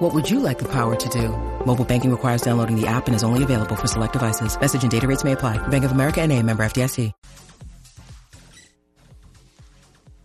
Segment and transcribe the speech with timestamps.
[0.00, 1.28] What would you like the power to do?
[1.66, 4.58] Mobile banking requires downloading the app and is only available for select devices.
[4.58, 5.58] Message and data rates may apply.
[5.68, 7.12] Bank of America and a member FDIC.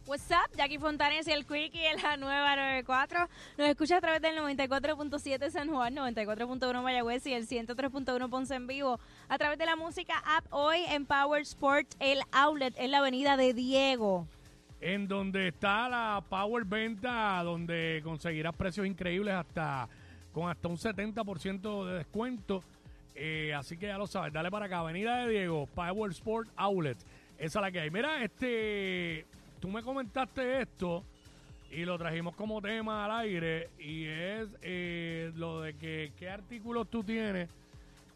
[0.06, 0.50] What's up?
[0.56, 3.28] Jackie Fontanes y el Quickie en la nueva 94.
[3.58, 8.68] Nos escucha a través del 94.7 San Juan, 94.1 Mayagüez y el 103.1 Ponce en
[8.68, 8.98] vivo.
[9.28, 13.36] A través de la música app hoy en Power Sport, el outlet en la avenida
[13.36, 14.26] de Diego.
[14.82, 19.88] En donde está la Power Venta, donde conseguirás precios increíbles hasta
[20.32, 22.64] con hasta un 70% de descuento.
[23.16, 26.98] Eh, así que ya lo sabes, dale para acá, Avenida de Diego, Power Sport Outlet.
[27.38, 27.90] Esa es la que hay.
[27.90, 29.26] Mira, este,
[29.60, 31.04] tú me comentaste esto
[31.72, 36.90] y lo trajimos como tema al aire y es eh, lo de que qué artículos
[36.90, 37.50] tú tienes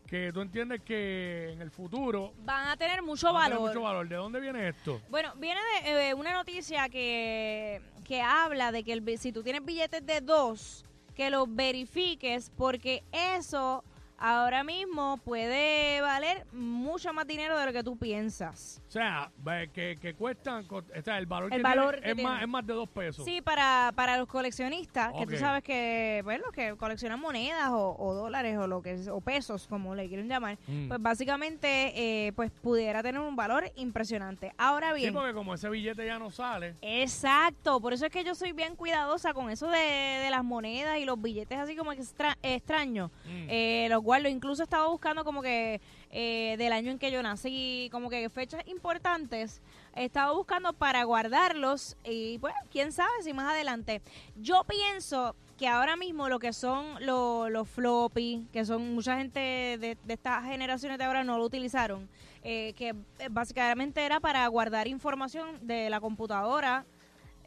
[0.10, 3.70] que tú entiendes que en el futuro Van a tener mucho va a tener valor.
[3.70, 4.10] mucho valor.
[4.10, 5.00] ¿De dónde viene esto?
[5.10, 9.64] Bueno, viene de eh, una noticia que, que habla de que el si tú tienes
[9.64, 10.84] billetes de dos,
[11.16, 13.84] que los verifiques porque eso
[14.20, 18.82] ahora mismo puede valer mucho más dinero de lo que tú piensas.
[18.88, 19.32] O sea,
[19.74, 22.30] que, que cuestan, o sea, el valor, El que valor tiene que es, tiene.
[22.30, 23.26] más, es más de dos pesos.
[23.26, 27.96] Sí, para, para los coleccionistas, que tú sabes que, pues, los que coleccionan monedas o,
[27.98, 30.88] o dólares o lo que es- o pesos, como le quieren llamar, Mm.
[30.88, 31.94] pues básicamente,
[32.28, 34.52] eh, pues pudiera tener un valor impresionante.
[34.58, 36.76] Ahora Sí, bien, porque como ese billete ya no sale.
[36.82, 40.98] exacto, por eso es que yo soy bien cuidadosa con eso de, de las monedas
[40.98, 43.12] y los billetes así como extra- extraños.
[43.26, 43.48] Mm.
[43.50, 45.80] Eh, los guardo, incluso estaba buscando como que
[46.10, 49.62] eh, del año en que yo nací, como que fechas importantes,
[49.96, 54.02] estaba buscando para guardarlos y pues quién sabe si más adelante.
[54.36, 59.40] Yo pienso que ahora mismo lo que son lo- los floppy, que son mucha gente
[59.40, 62.10] de, de estas generaciones de ahora no lo utilizaron,
[62.44, 66.84] eh, que eh, básicamente era para guardar información de la computadora.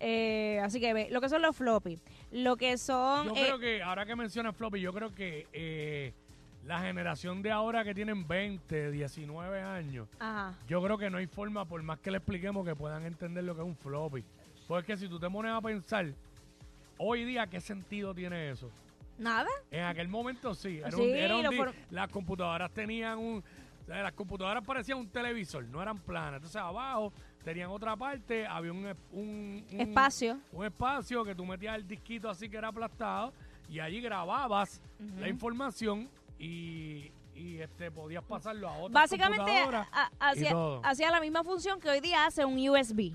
[0.05, 1.97] eh, así que ve, lo que son los floppy,
[2.33, 3.27] lo que son...
[3.28, 6.12] Yo eh, creo que, ahora que mencionas floppy, yo creo que eh,
[6.65, 10.55] la generación de ahora que tienen 20, 19 años, ajá.
[10.69, 13.55] yo creo que no hay forma, por más que le expliquemos, que puedan entender lo
[13.55, 14.25] que es un floppy.
[14.69, 16.06] Porque si tú te pones a pensar,
[16.99, 18.71] hoy día, ¿qué sentido tiene eso?
[19.19, 19.49] Nada.
[19.71, 20.78] En aquel momento sí.
[20.78, 23.43] Era Sí, un, era las computadoras tenían un...
[23.83, 26.37] o sea, las computadoras parecían un televisor, no eran planas.
[26.37, 27.12] Entonces abajo
[27.45, 30.39] tenían otra parte, había un, un- Espacio.
[30.53, 33.33] Un espacio que tú metías el disquito así que era aplastado
[33.69, 34.81] y allí grababas
[35.19, 36.09] la información
[36.42, 40.10] y, y este podías pasarlo a otra Básicamente a-
[40.82, 43.12] hacía, la misma función que hoy día hace un USB.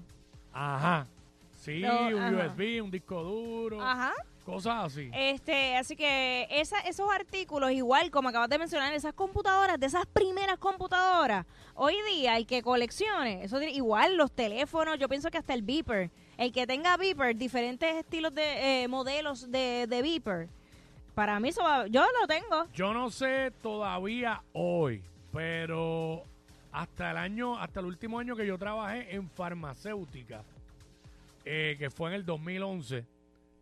[0.54, 1.08] Ajá.
[1.54, 2.48] Sí, Lo- un ajá.
[2.54, 4.14] USB, un disco duro, Ajá.
[4.46, 5.10] cosas así.
[5.14, 10.06] Este, así que esa, esos artículos, igual como acabas de mencionar, esas computadoras, de esas
[10.06, 11.46] primeras computadoras,
[11.76, 15.64] hoy día el que coleccione, eso tiene- igual los teléfonos, yo pienso que hasta el
[15.64, 20.48] beeper, el que tenga beeper, diferentes estilos de eh, modelos de, de beeper,
[21.18, 22.68] para mí eso va- yo lo tengo.
[22.76, 25.02] Yo no sé todavía hoy,
[25.34, 26.22] pero
[26.72, 30.44] hasta el año, hasta el último año que yo trabajé en farmacéutica,
[31.44, 33.04] eh, que fue en el 2011,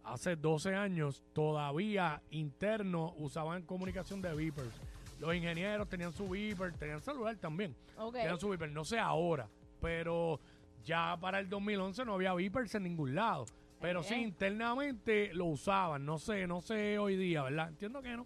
[0.03, 4.75] hace 12 años, todavía internos usaban comunicación de beepers.
[5.21, 7.73] Los ingenieros tenían su beeper, tenían celular también.
[7.97, 8.15] Ok.
[8.15, 9.47] Tenían su beeper, no sé ahora,
[9.81, 10.41] pero
[10.83, 13.45] ya para el 2011 no había beepers en ningún lado.
[13.81, 16.05] Pero sí, internamente lo usaban.
[16.05, 17.69] No sé, no sé hoy día, ¿verdad?
[17.69, 18.25] Entiendo que no.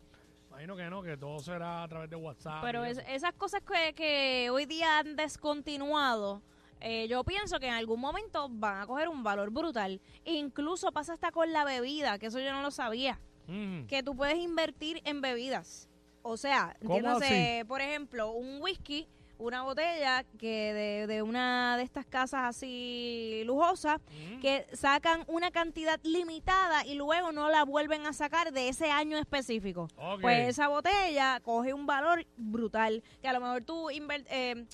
[0.49, 2.61] Imagino que no, que todo será a través de WhatsApp.
[2.61, 6.41] Pero es- esas cosas que, que hoy día han descontinuado,
[6.81, 9.99] eh, yo pienso que en algún momento van a coger un valor brutal.
[10.25, 13.19] Incluso pasa hasta con la bebida, que eso yo no lo sabía.
[13.47, 13.85] Mm.
[13.85, 15.89] Que tú puedes invertir en bebidas.
[16.21, 19.07] O sea, ¿Cómo entiéndase, por ejemplo, un whisky,
[19.39, 24.39] una botella que de, de una de estas casas así lujosas, Mm.
[24.41, 29.17] que sacan una cantidad limitada y luego no la vuelven a sacar de ese año
[29.17, 29.87] específico.
[30.21, 34.65] Pues esa botella coge un valor brutal, que a lo mejor tú eh,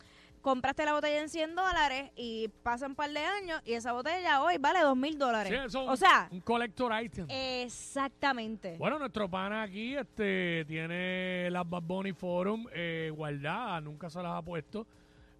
[0.46, 4.44] compraste la botella en 100 dólares y pasan un par de años y esa botella
[4.44, 5.52] hoy vale 2 mil dólares.
[5.52, 7.26] Sí, eso es o un- sea, un collector item.
[7.32, 8.76] exactamente.
[8.78, 14.34] Bueno, nuestro pana aquí este, tiene las Bad Bunny Forum eh, guardadas, nunca se las
[14.34, 14.86] ha puesto,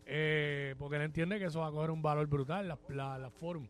[0.08, 3.32] eh, porque él entiende que eso va a coger un valor brutal, las la, las
[3.34, 3.68] Forum.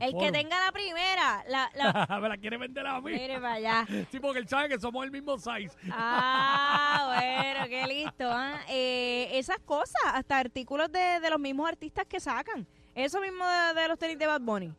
[0.00, 3.12] El que tenga la primera, la, la, Me la quiere vender a mí.
[3.12, 3.86] mire para allá.
[4.10, 5.70] Sí, porque él sabe que somos el mismo size.
[5.90, 8.24] Ah, bueno, qué listo.
[8.30, 8.60] ¿ah?
[8.68, 12.66] Eh, esas cosas, hasta artículos de, de los mismos artistas que sacan.
[12.94, 14.72] Eso mismo de, de los tenis de Bad Bunny.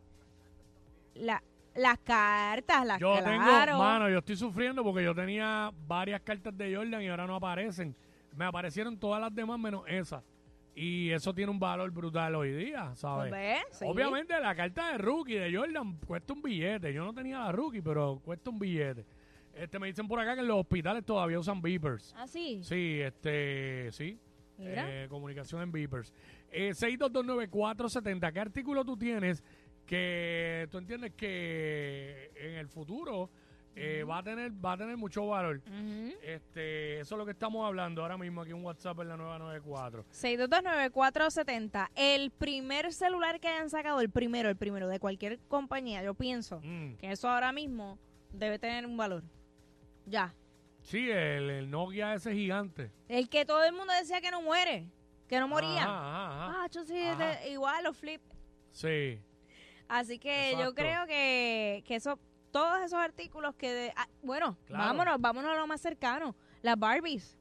[1.15, 1.41] La,
[1.75, 3.65] las cartas, las Yo claro.
[3.71, 7.35] tengo, mano, yo estoy sufriendo porque yo tenía varias cartas de Jordan y ahora no
[7.35, 7.95] aparecen.
[8.35, 10.21] Me aparecieron todas las demás menos esa.
[10.81, 13.29] Y eso tiene un valor brutal hoy día, ¿sabes?
[13.29, 13.63] ¿Ves?
[13.71, 13.85] Sí.
[13.85, 16.93] Obviamente la carta de rookie de Jordan cuesta un billete.
[16.93, 19.05] Yo no tenía la rookie, pero cuesta un billete.
[19.53, 22.15] Este me dicen por acá que en los hospitales todavía usan beepers.
[22.15, 22.61] Ah, sí.
[22.63, 24.17] Sí, este, sí.
[24.57, 26.13] Eh, comunicación en beepers.
[26.49, 29.43] Eh, 6229470, ¿qué artículo tú tienes
[29.85, 33.31] que tú entiendes que en el futuro
[33.75, 35.61] eh, va a tener va a tener mucho valor?
[35.67, 36.13] Ujú.
[36.23, 40.05] Este, eso es lo que estamos hablando ahora mismo aquí en WhatsApp en la 994.
[40.11, 41.89] 6229470.
[41.95, 46.59] El primer celular que hayan sacado, el primero, el primero de cualquier compañía, yo pienso
[46.63, 46.95] Mm.
[46.95, 47.97] que eso ahora mismo
[48.31, 49.23] debe tener un valor.
[50.05, 50.33] Ya.
[50.81, 52.91] Sí, el, el Nokia ese gigante.
[53.07, 54.89] El que todo el mundo decía que no muere,
[55.27, 55.83] que no moría.
[55.83, 56.63] Ajá, ajá, ajá.
[56.63, 57.25] Ah, yo sí, Ajá.
[57.41, 58.21] de- igual los flip.
[58.71, 59.19] Sí.
[59.87, 60.75] Así que yo Exacto.
[60.75, 62.19] creo que, que eso,
[62.51, 64.83] todos esos artículos que, de- ah, bueno, Claro.
[64.85, 67.35] vámonos, vámonos a lo más cercano, las Barbies.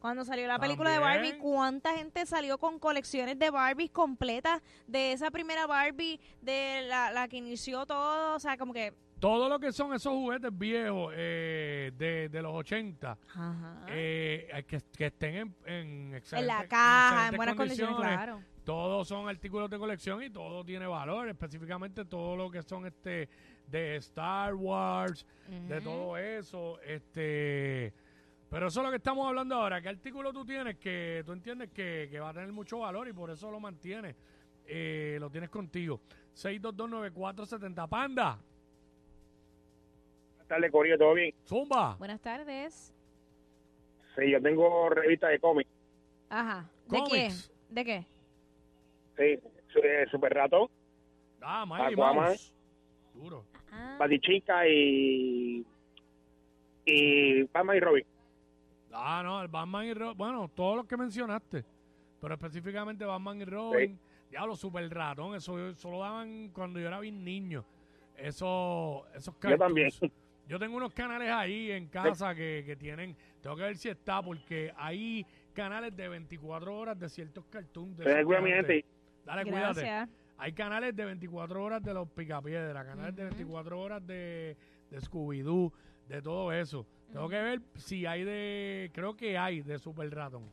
[0.00, 0.98] Cuando salió la película de.
[0.98, 4.60] Barbie, ¿cuánta gente salió con colecciones de Barbies completas?
[4.86, 8.92] De esa primera Barbie, de la, la que inició todo, o sea, como que...
[9.18, 13.80] Todo lo que son esos juguetes viejos eh, de, de los 80, Ajá.
[13.88, 18.42] eh, que, que estén en, en en la caja, en buenas condiciones, claro.
[18.64, 23.28] Todos son artículos de colección y todo tiene valor, específicamente todo lo que son este
[23.66, 25.26] de Star Wars,
[25.68, 27.92] de todo eso, este
[28.48, 31.70] pero eso es lo que estamos hablando ahora, ¿qué artículo tú tienes que tú entiendes
[31.70, 34.14] que, que va a tener mucho valor y por eso lo mantienes?
[34.66, 36.00] Eh, lo tienes contigo.
[36.34, 38.38] 6229470 Panda,
[40.32, 41.34] Buenas tardes, Corillo, ¿todo bien?
[41.46, 42.94] Zumba, Buenas tardes.
[44.16, 45.70] Sí, yo tengo revista de cómics.
[46.30, 46.68] Ajá.
[46.88, 47.50] ¿De Comics.
[47.50, 47.74] qué?
[47.74, 48.06] ¿De qué?
[49.16, 49.38] Sí,
[49.82, 50.68] eh, Super Ratón,
[51.42, 52.24] ah, Mighty Aquaman.
[52.30, 52.52] Mouse.
[53.14, 53.44] Duro.
[53.72, 55.64] Ah, Batichica y.
[56.84, 58.04] y Batman y Robin.
[58.92, 60.16] Ah, no, el Batman y Robin.
[60.16, 61.64] Bueno, todos los que mencionaste.
[62.20, 63.98] Pero específicamente Batman y Robin.
[64.30, 65.34] Diablo, Super Ratón.
[65.34, 67.64] Eso, eso lo daban cuando yo era bien niño.
[68.16, 69.58] Eso, esos Yo cartoons.
[69.58, 69.90] también.
[70.46, 73.16] Yo tengo unos canales ahí en casa que, que tienen.
[73.40, 75.24] Tengo que ver si está, porque hay
[75.54, 77.96] canales de 24 horas de ciertos cartoons.
[77.96, 78.04] De
[79.24, 79.80] Dale, cuídate.
[79.80, 80.08] gracias.
[80.36, 83.34] Hay canales de 24 horas de los Picapiedra, canales de Ujú.
[83.36, 84.56] 24 horas de,
[84.90, 85.72] de Scooby-Doo,
[86.08, 86.86] de todo eso.
[87.12, 88.90] Tengo que ver si hay de.
[88.92, 90.50] Creo que hay de Super Ratón.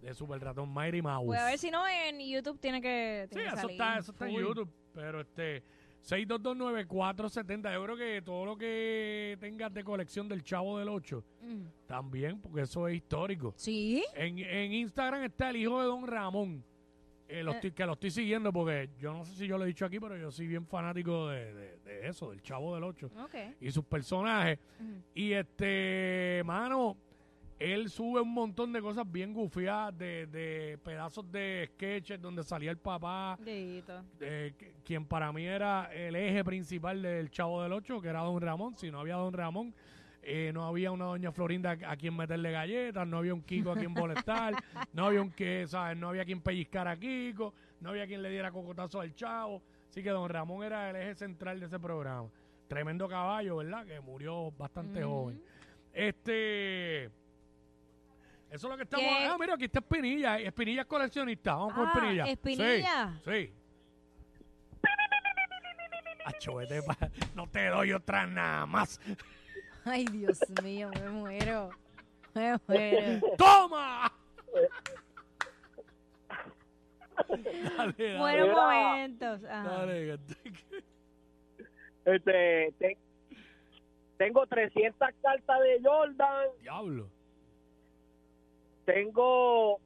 [0.00, 1.26] De Super Ratón Mighty Mouse.
[1.26, 3.26] Voy a ver si no en YouTube tiene que.
[3.28, 4.34] sí, tiene que eso salir está, eso está en.
[4.36, 4.70] YouTube.
[4.94, 5.62] Pero este.
[6.08, 7.72] 6229470.
[7.74, 11.62] Yo creo que todo lo que tengas de colección del Chavo del 8 Mm.
[11.86, 13.52] también, porque eso es histórico.
[13.56, 14.04] Sí.
[14.14, 16.64] En, en Instagram está el hijo de Don Ramón.
[17.28, 19.68] Eh, lo estoy- que lo estoy siguiendo porque yo no sé si yo lo he
[19.68, 23.10] dicho aquí, pero yo soy bien fanático de, de- de eso, del Chavo del 8
[23.22, 23.34] Ok.
[23.60, 24.58] y sus personajes.
[25.14, 26.96] Y este, mano,
[27.58, 32.70] él sube un montón de cosas bien gufiadas, de, de pedazos de sketches donde salía
[32.70, 34.54] el papá, de,
[34.84, 38.76] quien para mí era el eje principal del Chavo del 8, que era Don Ramón.
[38.78, 39.74] Si no había Don Ramón,
[40.22, 43.76] eh, no había una doña Florinda a quien meterle galletas, no había un Kiko a
[43.76, 44.54] quien molestar,
[44.92, 45.96] no había un que, ¿sabes?
[45.96, 49.62] No había quien pellizcar a Kiko, no había quien le diera cocotazo al Chavo.
[49.88, 52.28] Así que Don Ramón era el eje central de ese programa.
[52.68, 53.86] Tremendo caballo, ¿verdad?
[53.86, 55.42] Que murió bastante joven.
[55.92, 57.04] Este.
[57.04, 57.12] Eso
[58.50, 59.06] es lo que estamos.
[59.06, 59.24] ¿Qué?
[59.26, 60.38] Ah, mira, aquí está Espinilla.
[60.38, 61.54] Espinilla es coleccionista.
[61.54, 62.24] Vamos con Ah, Espinilla.
[62.26, 63.20] Espinilla.
[63.24, 63.46] Sí.
[63.46, 63.52] sí.
[66.24, 66.58] Acho,
[67.34, 69.00] No te doy otra nada más.
[69.84, 71.70] Ay, Dios mío, me muero.
[72.34, 73.20] Me muero.
[73.36, 74.12] ¡Toma!
[77.76, 78.18] dale, dale.
[78.18, 79.44] Buenos momentos.
[79.44, 79.62] Ajá.
[79.78, 80.18] Dale.
[82.04, 82.98] Este, te-
[84.16, 86.46] tengo 300 cartas de Jordan.
[86.60, 87.08] Diablo.
[88.84, 89.80] Tengo.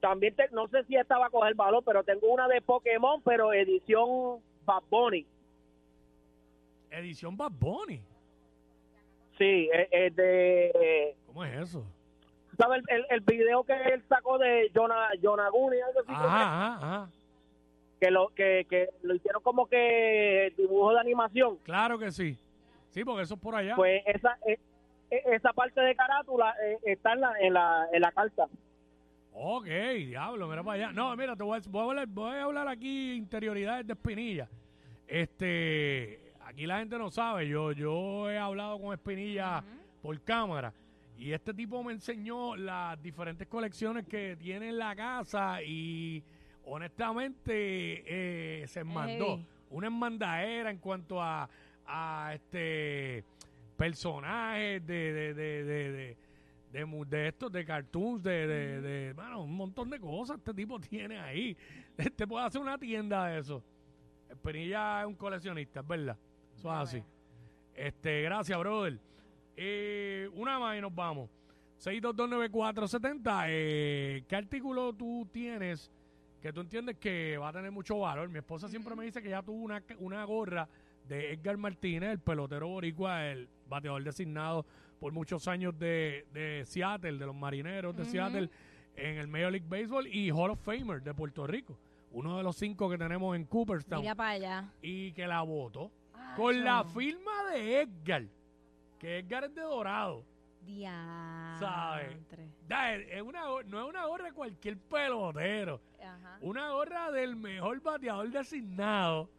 [0.00, 3.20] También, te- no sé si esta va a coger valor, pero tengo una de Pokémon,
[3.22, 5.26] pero edición Bad Bunny.
[6.90, 8.00] Edición Bad Bunny.
[9.38, 11.14] Sí, es, es de.
[11.26, 11.84] ¿Cómo es eso?
[12.58, 15.76] ¿Sabes el, el, el video que él sacó de Jonah, Yonaguni?
[15.80, 17.10] Algo así, Ajá, ajá, ajá.
[18.00, 22.36] que lo que, que lo hicieron como que dibujo de animación Claro que sí.
[22.90, 23.76] Sí, porque eso es por allá.
[23.76, 24.58] pues esa eh,
[25.10, 28.48] eh, esa parte de carátula eh, está en la, en la en la carta
[29.40, 30.92] Ok, diablo, mira para allá.
[30.92, 34.48] No, mira, te voy a, voy a hablar, voy a hablar aquí interioridades de Espinilla.
[35.06, 39.62] Este, aquí la gente no sabe, yo, yo he hablado con Espinilla
[40.02, 40.72] por cámara
[41.16, 46.22] y este tipo me enseñó las diferentes colecciones que tiene en la casa y
[46.64, 47.52] honestamente
[48.62, 49.40] eh, se mandó
[49.70, 51.48] una enmandadera en cuanto a,
[51.86, 53.24] a este
[53.76, 56.16] personajes de de, de, de,
[56.72, 60.78] de, de estos, de cartoons, de, de, de- bueno, un montón de cosas este tipo
[60.80, 61.56] tiene ahí.
[61.96, 63.62] Este puede hacer una tienda de eso.
[64.28, 66.16] Espinilla es un coleccionista, es verdad.
[66.58, 67.02] Eso es así.
[67.74, 68.98] Este, gracias, brother.
[69.56, 71.30] Eh, una más y nos vamos.
[71.80, 73.44] 6229470.
[73.48, 75.90] Eh, ¿Qué artículo tú tienes
[76.42, 78.28] que tú entiendes que va a tener mucho valor?
[78.28, 80.68] Mi esposa siempre me dice que ya tuvo una, una gorra
[81.06, 84.66] de Edgar Martínez, el pelotero boricua, el bateador designado
[85.00, 88.50] por muchos años de, de Seattle, de los marineros de Seattle,
[88.96, 91.78] en el Major League Baseball y Hall of Famer de Puerto Rico.
[92.10, 94.72] Uno de los cinco que tenemos en Cooperstown Mira para allá.
[94.82, 95.90] y que la votó
[96.38, 98.24] con la firma de Edgar,
[98.98, 100.24] que Edgar es de Dorado.
[101.58, 106.38] Da, es una, no es una gorra de cualquier pelotero, Ajá.
[106.42, 109.30] una gorra del mejor bateador designado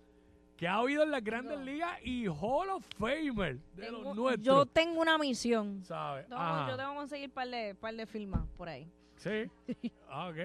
[0.58, 4.46] que ha habido en las grandes ligas y Hall of Famer de Tengo- los nuestros.
[4.46, 5.84] yo tengo una misión.
[5.86, 6.26] ¿sabes?
[6.30, 8.88] Yo tengo que conseguir un par de, par de firmas por ahí.
[9.18, 9.50] Sí.
[10.12, 10.38] Ah, ok.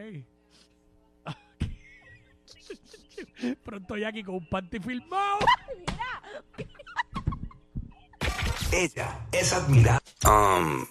[3.65, 5.39] Pronto ya aquí con un panty filmado.
[8.73, 10.03] Ella es admirada.
[10.25, 10.87] Um,